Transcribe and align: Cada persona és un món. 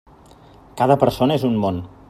Cada 0.81 0.97
persona 1.05 1.39
és 1.41 1.47
un 1.51 1.63
món. 1.67 1.83